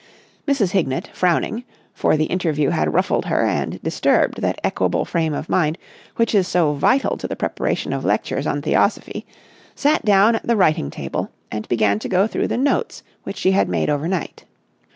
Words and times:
Mrs. 0.47 0.71
Hignett, 0.71 1.11
frowning, 1.15 1.63
for 1.93 2.17
the 2.17 2.25
interview 2.25 2.69
had 2.71 2.91
ruffled 2.91 3.25
her 3.25 3.45
and 3.45 3.79
disturbed 3.83 4.41
that 4.41 4.59
equable 4.63 5.05
frame 5.05 5.35
of 5.35 5.47
mind 5.47 5.77
which 6.15 6.33
is 6.33 6.47
so 6.47 6.73
vital 6.73 7.17
to 7.17 7.27
the 7.27 7.35
preparation 7.35 7.93
of 7.93 8.03
lectures 8.03 8.47
on 8.47 8.63
Theosophy, 8.63 9.27
sat 9.75 10.03
down 10.03 10.33
at 10.35 10.47
the 10.47 10.55
writing 10.57 10.89
table 10.89 11.29
and 11.51 11.67
began 11.69 11.99
to 11.99 12.09
go 12.09 12.25
through 12.25 12.47
the 12.47 12.57
notes 12.57 13.03
which 13.25 13.37
she 13.37 13.51
had 13.51 13.69
made 13.69 13.91
overnight. 13.91 14.45